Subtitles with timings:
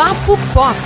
[0.00, 0.76] Papo Pop.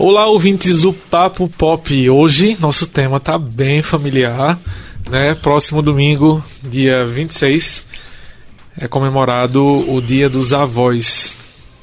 [0.00, 2.10] Olá, ouvintes do Papo Pop.
[2.10, 4.58] Hoje nosso tema tá bem familiar,
[5.08, 5.36] né?
[5.36, 7.84] Próximo domingo, dia 26,
[8.76, 11.36] é comemorado o Dia dos Avós.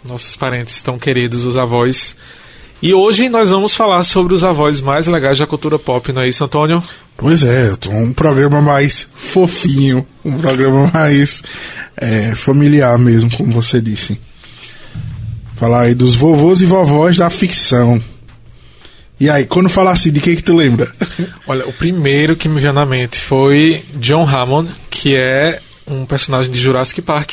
[0.03, 2.13] Nossos parentes tão queridos, os avós.
[2.81, 6.29] E hoje nós vamos falar sobre os avós mais legais da cultura pop, não é
[6.29, 6.81] isso, Antônio?
[7.17, 11.43] Pois é, um programa mais fofinho, um programa mais
[11.97, 14.17] é, familiar mesmo, como você disse.
[15.57, 18.01] Falar aí dos vovôs e vovós da ficção.
[19.19, 20.89] E aí, quando fala assim, de quem que tu lembra?
[21.45, 26.49] Olha, o primeiro que me veio na mente foi John Hammond, que é um personagem
[26.49, 27.31] de Jurassic Park.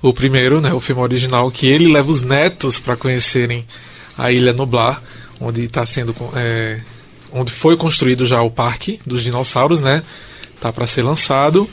[0.00, 3.66] O primeiro, né, o filme original, que ele leva os netos para conhecerem
[4.18, 5.00] a Ilha Nublar,
[5.40, 6.80] onde está sendo é,
[7.32, 10.02] onde foi construído já o parque dos dinossauros, né?
[10.60, 11.70] Tá para ser lançado.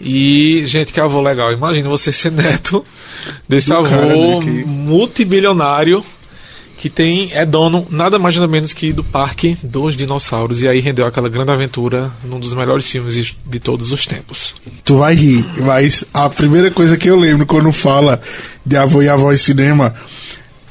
[0.00, 1.52] E, gente, que avô legal.
[1.52, 2.84] Imagina você ser neto
[3.48, 6.02] desse Do avô cara, né, que- multibilionário
[6.78, 10.80] que tem é dono nada mais nada menos que do parque dos dinossauros e aí
[10.80, 14.54] rendeu aquela grande aventura num dos melhores filmes de, todos os tempos.
[14.82, 18.18] Tu vai rir, mas a primeira coisa que eu lembro quando fala
[18.64, 19.94] de avô e avó em cinema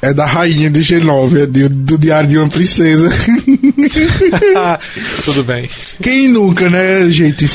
[0.01, 3.09] é da rainha de Genóvia, de- do Diário de uma Princesa.
[5.25, 5.69] Tudo bem.
[6.01, 7.49] Quem nunca, né, gente?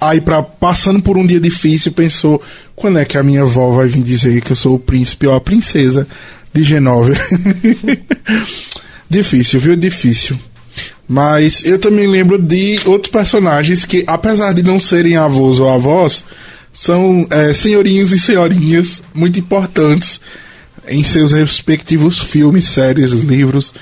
[0.00, 2.42] Aí, pra, passando por um dia difícil, pensou:
[2.74, 5.34] quando é que a minha avó vai vir dizer que eu sou o príncipe ou
[5.34, 6.06] a princesa
[6.52, 7.16] de Genóvia?
[9.08, 9.76] difícil, viu?
[9.76, 10.38] Difícil.
[11.08, 16.24] Mas eu também lembro de outros personagens que, apesar de não serem avós ou avós,
[16.72, 20.20] são é, senhorinhos e senhorinhas muito importantes
[20.90, 23.72] em seus respectivos filmes, séries, livros.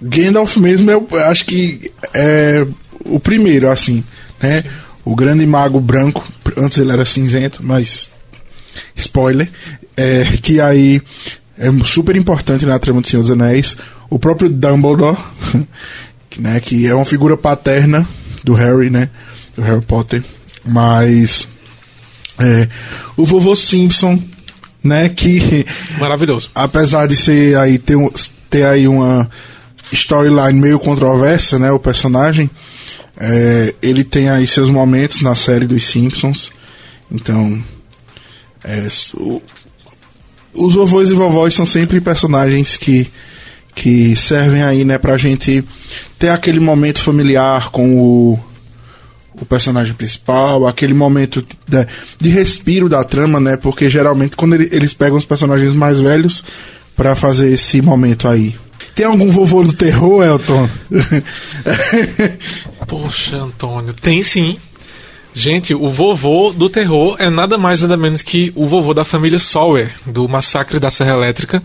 [0.00, 2.66] Gandalf mesmo, eu acho que é
[3.04, 4.02] o primeiro, assim,
[4.40, 4.62] né?
[5.04, 6.26] O grande mago branco,
[6.56, 8.10] antes ele era cinzento, mas
[8.94, 9.50] spoiler,
[9.96, 11.02] é, que aí
[11.58, 13.76] é super importante na trama do Senhor dos Anéis.
[14.08, 15.16] O próprio Dumbledore,
[16.30, 18.06] que, né, que é uma figura paterna
[18.44, 19.08] do Harry, né?
[19.56, 20.22] Do Harry Potter.
[20.64, 21.48] Mas
[22.38, 22.68] é,
[23.16, 24.22] o vovô Simpson,
[24.86, 25.08] né?
[25.08, 25.66] Que
[25.98, 26.50] Maravilhoso.
[26.54, 28.10] apesar de ser aí ter, um-
[28.48, 29.28] ter aí uma
[29.92, 32.50] storyline meio controversa, né, o personagem,
[33.18, 36.50] é, ele tem aí seus momentos na série dos Simpsons.
[37.10, 37.62] Então,
[38.64, 39.42] é, o-
[40.54, 43.10] os vovôs e vovós são sempre personagens que
[43.74, 45.62] que servem aí, né, pra gente
[46.18, 48.40] ter aquele momento familiar com o
[49.40, 51.86] o personagem principal, aquele momento de,
[52.18, 53.56] de respiro da trama, né?
[53.56, 56.44] Porque geralmente quando ele- eles pegam os personagens mais velhos
[56.96, 58.54] pra fazer esse momento aí.
[58.94, 60.68] Tem algum vovô do terror, Elton?
[62.86, 64.56] Poxa, Antônio, tem sim.
[65.34, 69.38] Gente, o vovô do terror é nada mais nada menos que o vovô da família
[69.38, 71.62] Sawyer, do massacre da Serra Elétrica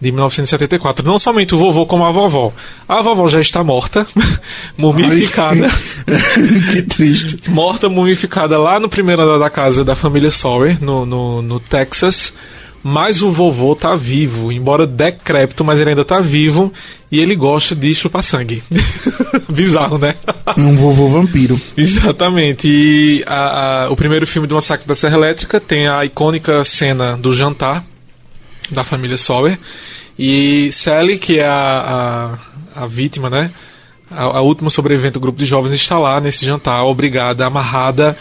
[0.00, 1.06] de 1974.
[1.06, 2.52] Não somente o vovô, como a vovó.
[2.88, 4.06] A vovó já está morta,
[4.76, 5.68] mumificada.
[6.72, 7.50] que triste.
[7.50, 12.32] morta, mumificada lá no primeiro andar da casa da família Sawyer, no, no, no Texas.
[12.88, 16.72] Mas o vovô tá vivo, embora decrépito, mas ele ainda tá vivo
[17.10, 18.62] e ele gosta de chupar sangue.
[19.48, 20.14] Bizarro, né?
[20.56, 21.60] Um vovô vampiro.
[21.76, 22.68] Exatamente.
[22.68, 27.16] E a- a- o primeiro filme do Massacre da Serra Elétrica tem a icônica cena
[27.16, 27.84] do jantar
[28.70, 29.58] da família Sawyer.
[30.18, 32.38] E Sally, que é a,
[32.74, 33.50] a, a vítima, né?
[34.10, 38.16] A, a última sobrevivente do grupo de jovens, está lá nesse jantar, obrigada, amarrada.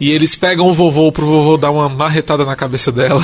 [0.00, 3.22] E eles pegam o vovô pro vovô dar uma marretada na cabeça dela.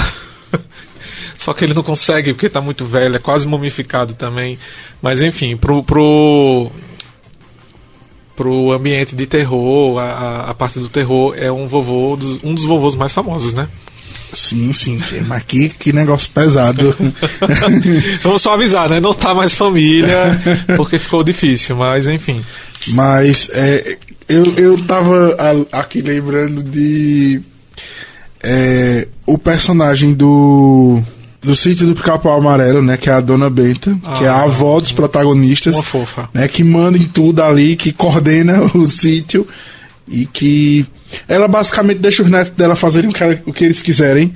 [1.38, 4.58] Só que ele não consegue porque tá muito velho, é quase mumificado também.
[5.02, 6.70] Mas enfim, pro, pro,
[8.36, 12.54] pro ambiente de terror, a, a- a parte do terror é um vovô, dos- um
[12.54, 13.68] dos vovôs mais famosos, né?
[14.34, 15.00] Sim, sim.
[15.26, 16.94] Mas que, que negócio pesado.
[18.22, 19.00] Vamos só avisar, né?
[19.00, 20.40] Não tá mais família,
[20.76, 22.42] porque ficou difícil, mas enfim.
[22.88, 23.96] Mas é,
[24.28, 25.36] eu, eu tava
[25.72, 27.40] aqui lembrando de
[28.42, 31.00] é, o personagem do
[31.42, 32.96] do sítio do Pica-Pau Amarelo, né?
[32.96, 35.74] Que é a Dona Benta, que é a Ah, avó dos protagonistas.
[35.74, 36.28] Uma fofa.
[36.32, 39.46] né, que manda em tudo ali, que coordena o sítio
[40.08, 40.86] e que
[41.28, 43.10] ela basicamente deixa os netos dela fazerem
[43.46, 44.34] o que, eles quiserem.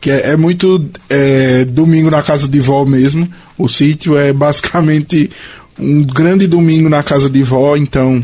[0.00, 3.28] Que é, é muito é, domingo na casa de vó mesmo.
[3.56, 5.30] O sítio é basicamente
[5.78, 8.22] um grande domingo na casa de vó, então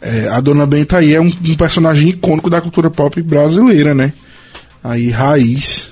[0.00, 4.12] é, a Dona Benta aí é um, um personagem icônico da cultura pop brasileira, né?
[4.82, 5.90] Aí, raiz.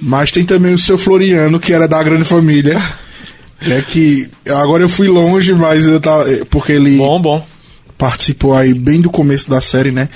[0.00, 2.80] Mas tem também o seu Floriano, que era da grande família.
[3.60, 6.30] É que agora eu fui longe, mas eu tava.
[6.30, 6.96] é, Porque ele.
[6.96, 7.46] Bom, bom.
[7.96, 10.08] Participou aí bem do começo da série, né?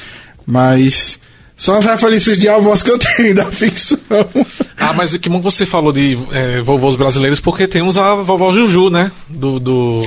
[0.47, 1.19] Mas
[1.61, 3.99] são as referências de avós que eu tenho da ficção.
[4.79, 8.51] Ah, mas que bom que você falou de é, vovôs brasileiros, porque temos a vovó
[8.51, 9.13] Juju, né?
[9.29, 9.61] Do.
[9.61, 10.03] do...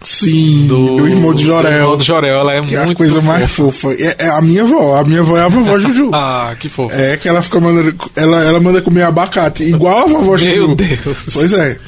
[0.00, 1.72] Sim, do, do irmão de Jorel.
[1.72, 3.26] Irmão de Jorel, ela é que muito é a coisa fofa.
[3.26, 3.92] mais fofa.
[3.94, 6.10] É, é, a minha avó, a minha avó é a vovó Juju.
[6.14, 6.94] ah, que fofa.
[6.94, 7.94] É que ela fica mandando.
[8.14, 10.68] Ela, ela manda comer abacate, igual a vovó Juju.
[10.68, 11.30] Meu Deus.
[11.34, 11.78] Pois é.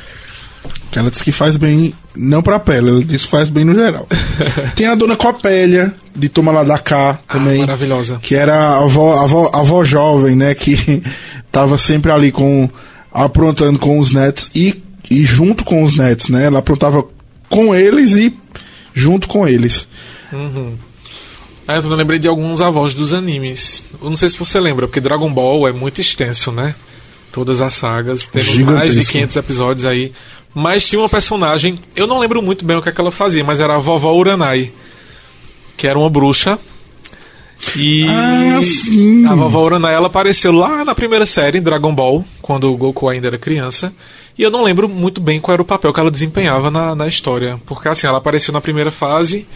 [0.94, 4.06] Ela diz que faz bem, não pra pele, ela que faz bem no geral.
[4.76, 7.62] Tem a dona Copélia, de Toma Lá da Cá, também.
[7.62, 8.18] Ah, maravilhosa.
[8.22, 10.54] Que era a avó, a avó, a avó jovem, né?
[10.54, 11.02] Que
[11.50, 12.68] tava sempre ali com.
[13.12, 16.44] aprontando com os netos e, e junto com os netos, né?
[16.44, 17.04] Ela aprontava
[17.48, 18.34] com eles e
[18.94, 19.86] junto com eles.
[20.32, 20.74] Uhum.
[21.66, 23.84] Ah, eu lembrei de alguns avós dos animes.
[24.02, 26.74] Eu não sei se você lembra, porque Dragon Ball é muito extenso, né?
[27.30, 30.12] Todas as sagas, temos mais de 500 episódios aí.
[30.54, 33.42] Mas tinha uma personagem, eu não lembro muito bem o que, é que ela fazia,
[33.42, 34.70] mas era a vovó Uranai,
[35.76, 36.58] que era uma bruxa.
[37.76, 42.76] E Ah, a vovó Uranai ela apareceu lá na primeira série, Dragon Ball, quando o
[42.76, 43.92] Goku ainda era criança.
[44.36, 47.06] E eu não lembro muito bem qual era o papel que ela desempenhava na, na
[47.06, 47.58] história.
[47.64, 49.46] Porque assim, ela apareceu na primeira fase,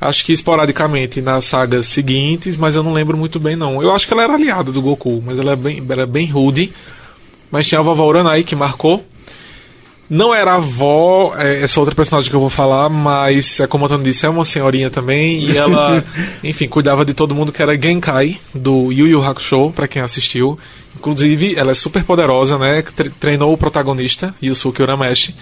[0.00, 3.82] acho que esporadicamente nas sagas seguintes, mas eu não lembro muito bem não.
[3.82, 6.72] Eu acho que ela era aliada do Goku, mas ela é bem, era bem rude.
[7.50, 9.04] Mas tinha a vovó Uranai que marcou.
[10.12, 13.84] Não era a avó, é, essa outra personagem que eu vou falar, mas, é como
[13.84, 15.42] o Antônio disse, é uma senhorinha também.
[15.42, 16.04] E ela,
[16.44, 20.58] enfim, cuidava de todo mundo, que era Genkai, do Yu Yu Hakusho, pra quem assistiu.
[20.94, 22.84] Inclusive, ela é super poderosa, né?
[23.18, 25.34] Treinou o protagonista, Yusuke Urameshi.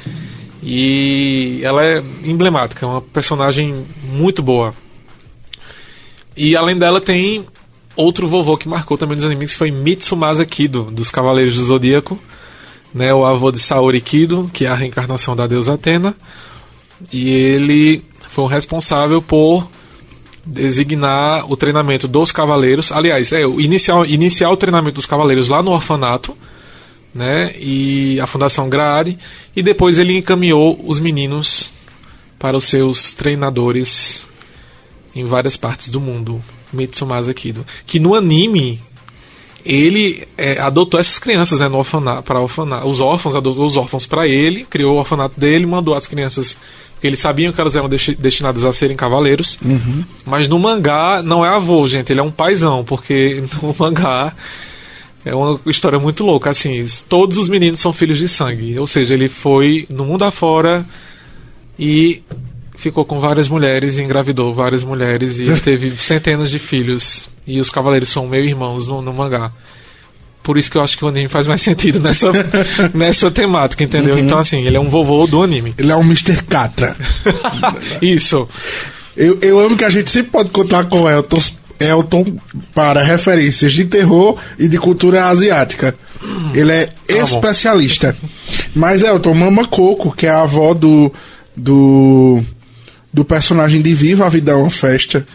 [0.62, 4.72] E ela é emblemática, é uma personagem muito boa.
[6.36, 7.44] E além dela, tem
[7.96, 12.16] outro vovô que marcou também nos animes, que foi Mitsumasa Kido, dos Cavaleiros do Zodíaco
[12.94, 16.14] né, o avô de Saori Kido, que é a reencarnação da deusa Atena,
[17.12, 19.68] e ele foi o responsável por
[20.44, 22.90] designar o treinamento dos cavaleiros.
[22.90, 26.36] Aliás, é o inicial, iniciar o treinamento dos cavaleiros lá no orfanato,
[27.14, 29.18] né, e a Fundação Grade,
[29.54, 31.72] e depois ele encaminhou os meninos
[32.38, 34.24] para os seus treinadores
[35.14, 36.42] em várias partes do mundo.
[36.72, 38.80] Mitsumasa Kido, que no anime
[39.64, 44.06] ele é, adotou essas crianças né, no orfanato, para orfanato, os órfãos, adotou os órfãos
[44.06, 46.56] para ele, criou o orfanato dele, mandou as crianças,
[46.94, 49.58] porque eles sabiam que elas eram destinadas a serem cavaleiros.
[49.64, 50.04] Uhum.
[50.24, 54.32] Mas no mangá não é avô, gente, ele é um paizão, porque no mangá
[55.24, 56.50] é uma história muito louca.
[56.50, 60.86] Assim, todos os meninos são filhos de sangue, ou seja, ele foi no mundo afora
[61.78, 62.22] e
[62.80, 67.28] ficou com várias mulheres e engravidou várias mulheres e teve centenas de filhos.
[67.46, 69.52] E os cavaleiros são meio irmãos no, no, mangá.
[70.42, 72.32] Por isso que eu acho que o anime faz mais sentido nessa,
[72.94, 74.14] nessa temática, entendeu?
[74.14, 74.20] Uhum.
[74.20, 75.74] Então, assim, ele é um vovô do anime.
[75.76, 76.42] Ele é um Mr.
[76.42, 76.96] Catra.
[78.00, 78.48] isso.
[79.16, 81.42] Eu, eu amo que a gente sempre pode contar com o Elton,
[81.78, 82.24] Elton
[82.74, 85.94] para referências de terror e de cultura asiática.
[86.54, 87.24] Ele é Tá bom.
[87.24, 88.16] especialista.
[88.74, 91.12] Mas Elton, Mama Coco, que é a avó do.
[91.56, 92.42] do
[93.12, 95.26] do personagem de Viva a Vida é uma Festa,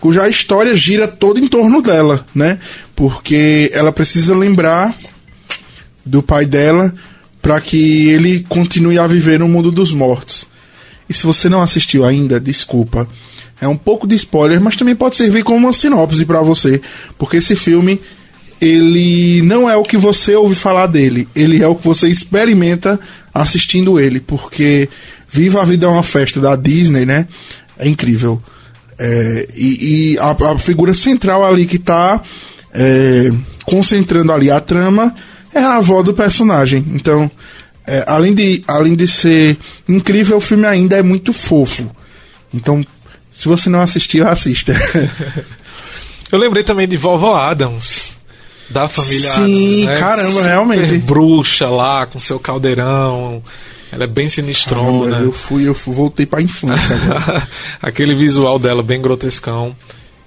[0.00, 2.58] cuja história gira toda em torno dela, né?
[2.94, 4.94] Porque ela precisa lembrar
[6.04, 6.92] do pai dela
[7.42, 10.46] para que ele continue a viver no mundo dos mortos.
[11.08, 13.08] E se você não assistiu ainda, desculpa.
[13.60, 16.80] É um pouco de spoiler, mas também pode servir como uma sinopse para você,
[17.18, 18.00] porque esse filme
[18.60, 22.98] ele não é o que você ouve falar dele, ele é o que você experimenta
[23.32, 24.88] assistindo ele, porque
[25.28, 27.28] Viva a Vida é uma festa da Disney, né?
[27.78, 28.42] É incrível.
[28.98, 32.20] É, e, e a, a, figura central ali que está
[32.72, 33.30] é,
[33.64, 35.14] concentrando ali a trama
[35.54, 36.84] é a avó do personagem.
[36.92, 37.30] Então,
[37.86, 39.56] é, além, de, além de ser
[39.88, 41.90] incrível, o filme ainda é muito fofo.
[42.52, 42.84] Então,
[43.30, 44.74] se você não assistiu, assista.
[46.30, 48.18] Eu lembrei também de Vovó Adams.
[48.68, 49.98] Da família Sim, Adams, né?
[49.98, 50.98] caramba, Super realmente.
[50.98, 53.42] bruxa lá, com seu caldeirão.
[53.92, 55.10] Ela é bem sinistrona.
[55.10, 56.96] Caramba, eu fui, eu fui, voltei pra infância.
[57.80, 59.74] Aquele visual dela bem grotescão.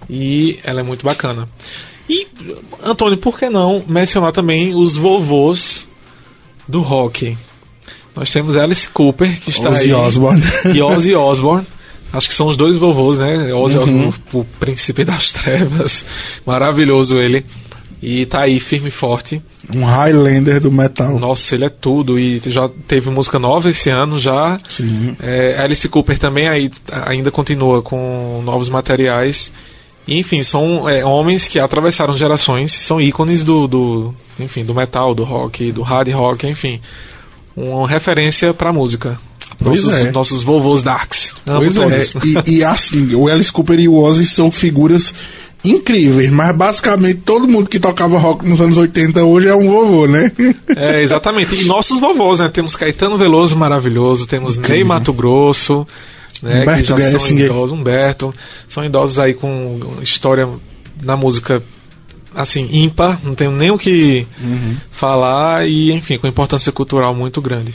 [0.09, 1.47] E ela é muito bacana.
[2.09, 2.27] E,
[2.83, 5.87] Antônio, por que não mencionar também os vovôs
[6.67, 7.37] do rock?
[8.15, 9.93] Nós temos Alice Cooper, que está Ozzy aí.
[9.93, 10.43] Osbourne.
[10.73, 11.65] E Ozzy Osbourne.
[12.11, 13.53] Acho que são os dois vovôs, né?
[13.53, 13.83] Ozzy Uhum.
[13.83, 16.03] Osbourne, o príncipe das trevas.
[16.45, 17.45] Maravilhoso ele.
[18.01, 19.41] E tá aí, firme e forte.
[19.73, 21.19] Um Highlander do metal.
[21.19, 22.17] Nossa, ele é tudo.
[22.17, 24.59] E já teve música nova esse ano já.
[24.67, 25.15] Sim.
[25.21, 29.51] É, Alice Cooper também aí, ainda continua com novos materiais.
[30.07, 35.13] E, enfim, são é, homens que atravessaram gerações, são ícones do, do, enfim, do metal,
[35.13, 36.81] do rock, do hard rock, enfim.
[37.55, 39.19] Uma referência pra música.
[39.63, 40.11] Pois nossos, é.
[40.11, 41.35] nossos vovôs darks.
[41.45, 42.15] Amo Pois todos.
[42.15, 45.13] é, e, e assim, o Alice Cooper e o Ozzy são figuras
[45.63, 50.07] incríveis, mas basicamente todo mundo que tocava rock nos anos 80 hoje é um vovô,
[50.07, 50.31] né?
[50.75, 51.55] É, exatamente.
[51.55, 52.49] E nossos vovôs, né?
[52.49, 55.85] Temos Caetano Veloso maravilhoso, temos Ney Mato Grosso,
[56.41, 56.61] né?
[56.63, 58.33] Humberto que já são idosos, Humberto.
[58.67, 60.49] São idosos aí com história
[61.03, 61.61] na música,
[62.33, 64.75] assim, ímpar, não tenho nem o que Uhum.
[64.91, 67.73] falar, e enfim, com importância cultural muito grande.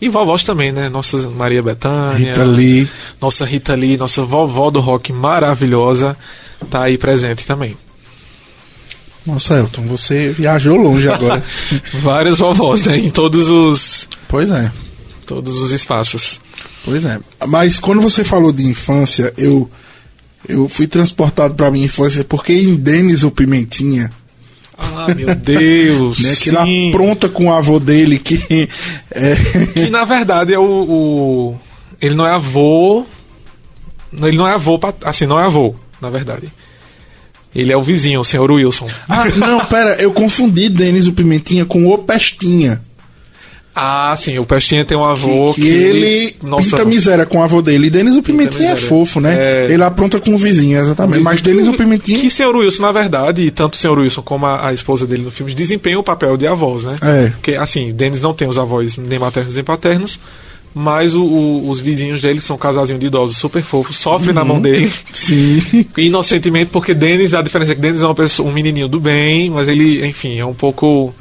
[0.00, 0.88] E vovós também, né?
[0.88, 2.28] Nossa Maria Bethânia.
[2.28, 2.88] Rita Lee.
[3.20, 6.16] Nossa Rita Lee, nossa vovó do rock maravilhosa,
[6.70, 7.76] tá aí presente também.
[9.26, 11.44] Nossa, Elton, você viajou longe agora.
[12.00, 12.96] Várias vovós, né?
[12.96, 14.70] Em todos os, pois é.
[15.26, 16.40] todos os espaços.
[16.84, 17.18] Pois é.
[17.46, 19.68] Mas quando você falou de infância, eu
[20.48, 24.10] eu fui transportado pra minha infância porque em Denis o Pimentinha,
[24.78, 26.18] Ah, meu Deus!
[26.20, 28.68] né, que ele apronta com o avô dele que
[29.10, 29.34] é,
[29.74, 31.60] Que na verdade é o, o-
[32.00, 33.04] Ele não é avô.
[34.22, 36.50] Ele não é avô, assim, não é avô, na verdade.
[37.54, 38.88] Ele é o vizinho, o senhor Wilson.
[39.08, 42.80] Ah, não, pera, eu confundi Denis o Pimentinha com o Pestinha.
[43.80, 47.86] Ah, sim, o Pestinha tem um avô que, ele pinta miséria com o avô dele.
[47.86, 49.36] E Denis o Pimentinha é fofo, né?
[49.38, 49.72] É.
[49.72, 51.22] Ele apronta com o vizinho, exatamente.
[51.22, 52.18] Mas Denis o Pimentinha.
[52.18, 55.22] Que senhor Wilson, na verdade, e tanto o senhor Wilson como a, a esposa dele
[55.22, 56.96] no filme, desempenham o papel de avós, né?
[57.00, 57.28] É.
[57.30, 60.18] Porque, assim, Denis não tem os avós nem maternos nem paternos,
[60.74, 64.42] mas o- o- os vizinhos dele são um casalzinho de idosos super fofos, sofrem na
[64.42, 64.48] Uhum.
[64.48, 64.90] mão dele.
[65.12, 65.86] Sim.
[65.96, 69.68] Inocentemente, porque Denis, a diferença é que Denis é pessoa, um menininho do bem, mas
[69.68, 71.14] ele, enfim, é um pouco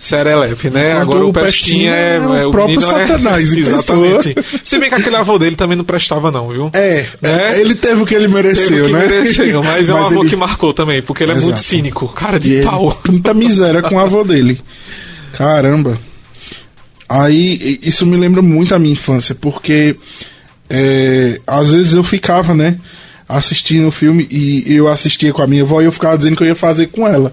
[0.00, 0.90] serelepe, né?
[0.92, 4.34] Enquanto Agora o o Pestinha Pestinha é, é o próprio menino é- Satanás em Exatamente.
[4.64, 6.70] Se bem que aquele avô dele também não prestava não, viu?
[6.72, 7.60] É, Né?
[7.60, 9.06] ele teve o que ele mereceu, Teve o que né?
[9.06, 11.62] mereceu, mas é um avô ele- que marcou também, porque ele é muito Exato.
[11.62, 12.90] cínico, cara E de ele pau.
[13.04, 14.58] pinta miséria com o avô dele.
[15.34, 15.96] Caramba.
[17.08, 19.96] Aí, isso me lembra muito a minha infância, porque
[20.68, 22.78] é, às vezes eu ficava, né,
[23.28, 26.42] assistindo o filme e eu assistia com a minha avó e eu ficava dizendo que
[26.42, 27.30] eu ia fazer com ela.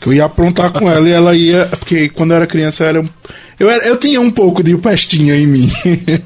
[0.00, 1.66] Que eu ia aprontar com ela e ela ia.
[1.66, 3.04] Porque quando eu era criança eu era.
[3.58, 5.70] Eu, era- eu tinha um pouco de pestinha em mim.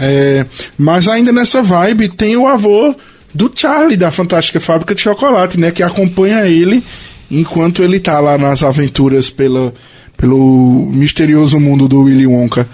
[0.00, 0.46] É,
[0.78, 2.94] mas ainda nessa vibe tem o avô
[3.34, 5.72] do Charlie da Fantástica Fábrica de Chocolate, né?
[5.72, 6.84] Que acompanha ele
[7.28, 9.74] enquanto ele tá lá nas aventuras pela,
[10.16, 12.68] pelo misterioso mundo do Willy Wonka.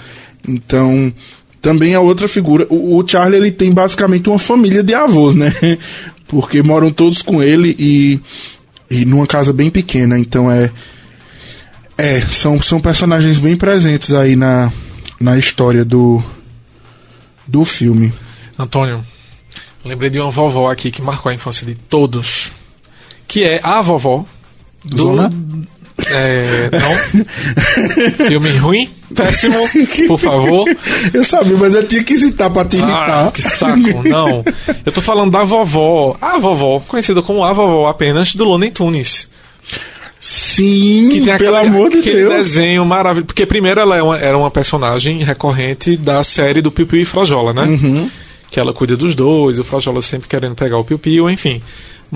[0.47, 1.11] Então,
[1.63, 2.67] também é outra figura.
[2.69, 5.51] O, o Charlie ele tem basicamente uma família de avós, né?
[6.29, 8.21] Porque moram todos com ele e,
[8.91, 10.19] e numa casa bem pequena.
[10.19, 10.71] Então é.
[11.97, 14.73] É, são, são personagens bem presentes aí na,
[15.21, 16.21] na história do,
[17.47, 18.13] do filme.
[18.59, 19.05] Antônio,
[19.85, 22.51] lembrei de uma vovó aqui que marcou a infância de todos,
[23.29, 24.25] que é a vovó
[24.85, 24.97] do...
[24.97, 25.31] Zona?
[26.07, 28.27] É, não.
[28.27, 29.57] Filme ruim, péssimo,
[30.09, 30.65] por favor.
[31.13, 33.27] Eu sabia, mas eu tinha que citar pra te irritar.
[33.29, 33.79] Ah, que saco,
[34.09, 34.45] não.
[34.85, 39.29] Eu tô falando da vovó, a vovó, conhecida como a vovó apenas, do Looney Tunes.
[40.21, 42.35] Sim, Que tem pelo aquele, amor de aquele Deus.
[42.35, 43.27] desenho maravilhoso.
[43.27, 47.05] Porque primeiro ela é uma- era uma personagem recorrente da série do Piu Piu e
[47.05, 47.65] Frajola, né?
[47.65, 48.09] Uhum.
[48.51, 51.61] Que ela cuida dos dois, o Frajola sempre querendo pegar o Piu Piu, enfim.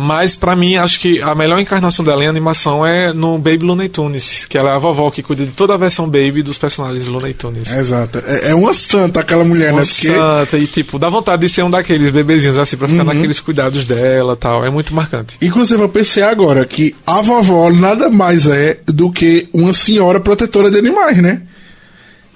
[0.01, 3.89] Mas pra mim, acho que a melhor encarnação dela em animação é no Baby Looney
[3.89, 7.09] Tunes, que ela é a vovó que cuida de toda a versão Baby dos personagens
[7.09, 7.75] Looney Tunes.
[7.77, 8.23] Exato.
[8.25, 9.87] É, é uma santa aquela mulher, Uma né?
[9.87, 13.13] Porque santa, e tipo, dá vontade de ser um daqueles bebezinhos assim, pra ficar Uhum.
[13.13, 14.65] naqueles cuidados dela tal.
[14.65, 15.37] É muito marcante.
[15.43, 20.71] Inclusive, eu pensei agora que a vovó nada mais é do que uma senhora protetora
[20.71, 21.43] de animais, né?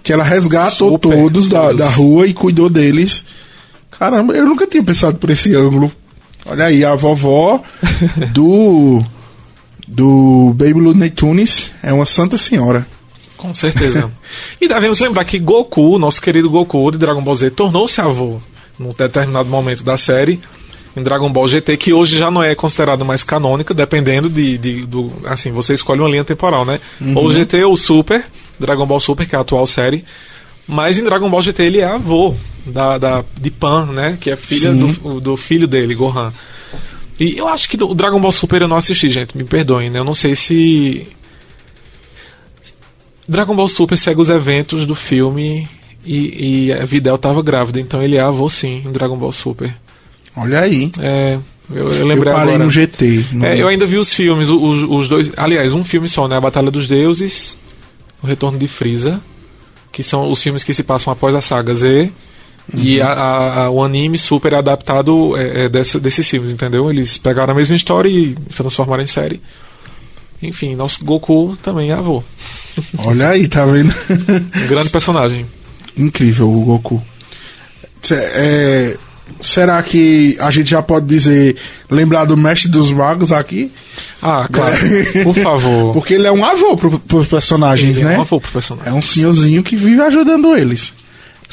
[0.03, 1.77] Que ela resgatou Super, todos da, todos.
[1.77, 3.25] da rua e cuidou deles.
[3.97, 5.93] Caramba, eu nunca tinha pensado por esse ângulo.
[6.47, 7.61] Olha aí, a vovó
[8.33, 9.03] do.
[9.87, 12.87] do Baby Looney Tunes é uma santa senhora.
[13.37, 14.11] Com certeza.
[14.61, 18.39] e devemos lembrar que Goku, nosso querido Goku de Dragon Ball Z, tornou-se avô
[18.79, 20.41] num determinado momento da série
[20.97, 24.87] em Dragon Ball GT, que hoje já não é considerado mais canônica, dependendo de, de-
[24.87, 25.11] do.
[25.25, 26.79] Assim, você escolhe uma linha temporal, né?
[27.17, 28.25] Ou GT ou Super,
[28.61, 30.05] Dragon Ball Super, que é a atual série.
[30.73, 32.35] Mas em Dragon Ball GT ele é avô
[32.67, 34.17] da, da, de Pan, né?
[34.21, 36.33] Que é filha do, do filho dele, Gohan.
[37.21, 39.37] E eu acho que o Dragon Ball Super eu não assisti, gente.
[39.37, 39.99] Me perdoem, né?
[39.99, 41.07] Eu não sei se.
[43.29, 45.69] Dragon Ball Super segue os eventos do filme
[46.05, 49.73] e, e a Videl tava grávida, então ele é avô sim em Dragon Ball Super.
[50.37, 50.91] Olha aí.
[50.99, 51.39] É,
[51.71, 52.65] eu, eu Eu lembrei parei agora.
[52.65, 53.27] no GT.
[53.33, 55.31] no- É, eu ainda vi os filmes, os, os dois.
[55.37, 56.37] Aliás, um filme só, né?
[56.37, 57.57] A Batalha dos Deuses,
[58.23, 59.21] O Retorno de Freeza,
[59.93, 62.11] que são os filmes que se passam após a saga Z.
[62.75, 63.07] E Uhum.
[63.07, 66.89] a- a- a- o anime super adaptado é, é, dessa- desses filmes, entendeu?
[66.91, 69.43] Eles pegaram a mesma história e transformaram em série.
[70.41, 72.23] Enfim, nosso Goku também é avô.
[73.05, 73.93] Olha aí, tá vendo?
[74.65, 75.45] Um grande personagem.
[75.97, 77.03] Incrível o Goku.
[78.11, 78.97] é,
[79.41, 81.57] será que a gente já pode dizer,
[81.91, 83.71] lembrar do Mestre dos Magos aqui?
[84.23, 84.77] Ah, claro.
[85.25, 85.93] Por favor.
[85.95, 88.15] Porque ele é um avô pro, pros personagens, Ele né?
[88.15, 88.93] é um avô pro personagem.
[88.93, 90.93] É um senhorzinho que vive ajudando eles.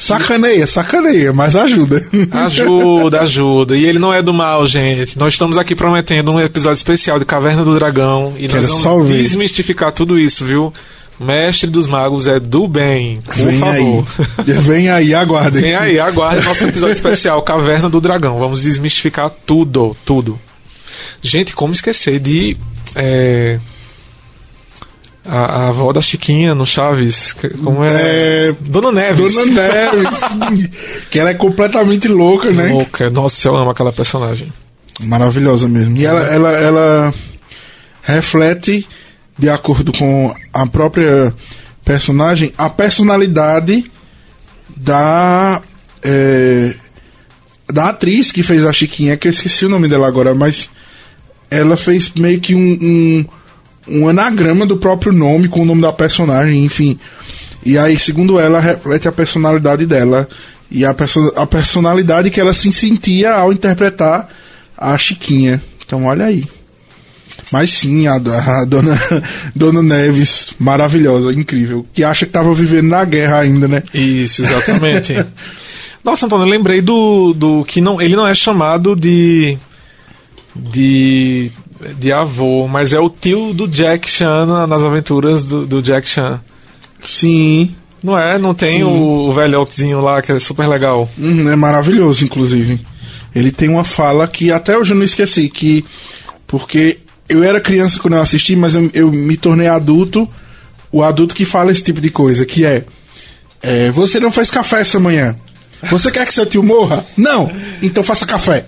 [0.00, 2.02] Sacaneia, sacaneia, mas ajuda.
[2.30, 3.76] Ajuda, ajuda.
[3.76, 5.18] E ele não é do mal, gente.
[5.18, 8.32] Nós estamos aqui prometendo um episódio especial de Caverna do Dragão.
[8.38, 10.72] E Quero nós vamos desmistificar tudo isso, viu?
[11.20, 13.18] Mestre dos Magos é do bem.
[13.20, 14.06] Por Vem favor.
[14.38, 14.52] aí.
[14.60, 15.62] Vem aí, aguardem.
[15.62, 18.38] Vem aí, aguarde nosso episódio especial, Caverna do Dragão.
[18.38, 20.38] Vamos desmistificar tudo, tudo.
[21.22, 22.56] Gente, como esquecer de.
[22.94, 23.58] é,
[25.24, 27.34] a, a avó da Chiquinha no Chaves.
[27.62, 27.88] Como é?
[28.48, 29.34] É, Dona Neves.
[29.34, 30.70] Dona Neves.
[31.10, 32.72] que ela é completamente louca, né?
[32.72, 33.10] Louca.
[33.10, 34.50] Nossa, eu amo aquela personagem.
[35.00, 35.96] Maravilhosa mesmo.
[35.96, 37.14] E ela, ela, ela
[38.02, 38.86] reflete,
[39.40, 41.34] de acordo com a própria
[41.84, 43.90] personagem, a personalidade
[44.76, 45.62] da.
[46.04, 46.74] é,
[47.72, 50.68] da atriz que fez a Chiquinha, que eu esqueci o nome dela agora, mas
[51.50, 53.26] ela fez meio que um, um,
[53.88, 56.98] um anagrama do próprio nome com o nome da personagem, enfim.
[57.64, 60.28] E aí, segundo ela, reflete a personalidade dela
[60.70, 64.28] e a, perso a personalidade que ela se sentia ao interpretar
[64.76, 65.62] a Chiquinha.
[65.84, 66.44] Então, olha aí.
[67.52, 69.00] Mas sim, a, a dona,
[69.54, 71.86] dona Neves, maravilhosa, incrível.
[71.92, 73.82] Que acha que tava vivendo na guerra ainda, né?
[73.92, 75.14] Isso, exatamente.
[76.04, 79.58] Nossa, Antônio, eu lembrei do, do que não, ele não é chamado de
[80.56, 81.50] de
[81.98, 86.06] de avô, mas é o tio do Jack Chan na- nas aventuras do, do Jack
[86.08, 86.40] Chan.
[87.04, 87.74] Sim.
[88.02, 88.38] Não é?
[88.38, 88.82] Não tem Sim.
[88.84, 91.08] o, velhotezinho lá que é super legal.
[91.18, 92.80] Uhum, é maravilhoso, inclusive.
[93.34, 95.84] Ele tem uma fala que até hoje eu não esqueci, que
[96.46, 96.98] porque
[97.30, 100.28] eu era criança quando eu assisti, mas eu, eu me tornei adulto,
[100.92, 102.84] o adulto que fala esse tipo de coisa, que é,
[103.62, 105.34] é, você não fez café essa manhã.
[105.90, 107.02] Você quer que seu tio morra?
[107.16, 107.50] Não!
[107.80, 108.66] Então faça café.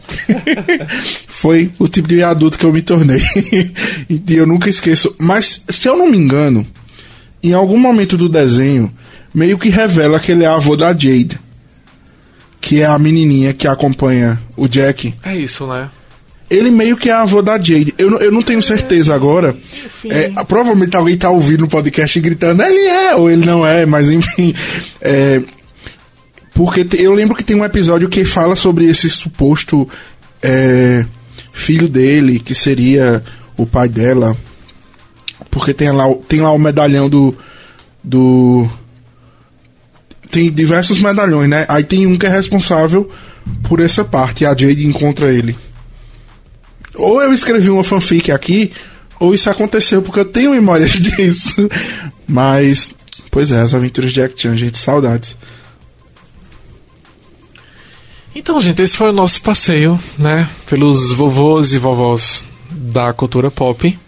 [1.29, 3.20] Foi o tipo de adulto que eu me tornei.
[4.09, 5.14] e eu nunca esqueço.
[5.18, 6.66] Mas, se eu não me engano,
[7.42, 8.90] em algum momento do desenho,
[9.35, 11.38] meio que revela que ele é avô da Jade
[12.62, 15.90] que é a menininha que acompanha o Jack, É isso, né?
[16.54, 17.94] Ele meio que é avô da Jade.
[17.96, 19.56] Eu, não- eu não tenho certeza agora.
[20.04, 24.10] É, provavelmente alguém tá ouvindo o podcast gritando, ele é, ou ele não é, mas
[24.10, 24.54] enfim.
[25.00, 25.40] É,
[26.54, 29.88] porque te- eu lembro que tem um episódio que fala sobre esse suposto
[30.42, 31.04] é,
[31.52, 33.22] filho dele, que seria
[33.56, 34.36] o pai dela.
[35.50, 37.34] Porque tem lá, o- tem lá o medalhão do.
[38.04, 38.68] do
[40.30, 41.66] tem diversos medalhões, né?
[41.68, 43.10] Aí tem um que é responsável
[43.64, 44.46] por essa parte.
[44.46, 45.56] A Jade encontra ele.
[46.94, 48.72] Ou eu escrevi uma fanfic aqui,
[49.18, 51.68] ou isso aconteceu, porque eu tenho memória disso.
[52.26, 52.92] Mas,
[53.31, 55.37] pois é, as aventuras de Jack Chan, gente, saudades.
[58.35, 60.48] Então, gente, esse foi o nosso passeio, né?
[60.66, 63.98] Pelos vovôs e vovós da cultura pop.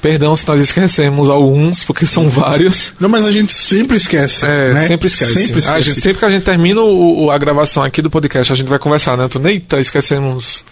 [0.00, 2.94] Perdão se nós esquecemos alguns, porque são vários.
[2.98, 4.46] Não, mas a gente sempre esquece.
[4.46, 4.86] É, né?
[4.86, 5.32] sempre esquece.
[5.34, 5.70] Sempre esquece.
[5.70, 8.68] A gente, sempre que a gente termina o- a gravação aqui do podcast, a gente
[8.68, 9.48] vai conversar, né, Antônio?
[9.50, 10.64] Eita, esquecemos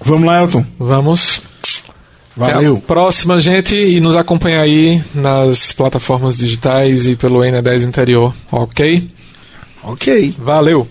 [0.04, 0.66] Vamos lá, Elton.
[0.80, 1.44] Vamos.
[2.38, 2.78] Até a Valeu.
[2.86, 9.08] próxima, gente, e nos acompanha aí nas plataformas digitais e pelo N10 Interior, ok?
[9.84, 10.36] Ok.
[10.38, 10.88] Valeu!